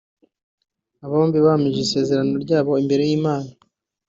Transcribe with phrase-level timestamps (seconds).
[1.03, 3.49] Aba bombi bahamije isezerano ryabo imbere y’Imana